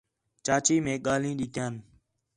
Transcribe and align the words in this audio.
چاچی 0.45 0.75
میک 0.85 0.99
ڳاہلین 1.05 1.33
ݙِیتیان 1.39 1.73